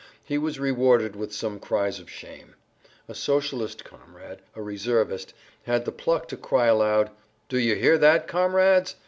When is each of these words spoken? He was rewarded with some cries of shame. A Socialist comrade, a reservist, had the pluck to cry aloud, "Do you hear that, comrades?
He 0.23 0.39
was 0.39 0.59
rewarded 0.59 1.15
with 1.15 1.31
some 1.31 1.59
cries 1.59 1.99
of 1.99 2.09
shame. 2.09 2.55
A 3.07 3.13
Socialist 3.13 3.83
comrade, 3.85 4.39
a 4.55 4.61
reservist, 4.63 5.35
had 5.67 5.85
the 5.85 5.91
pluck 5.91 6.27
to 6.29 6.37
cry 6.37 6.65
aloud, 6.65 7.11
"Do 7.49 7.59
you 7.59 7.75
hear 7.75 7.99
that, 7.99 8.27
comrades? 8.27 8.95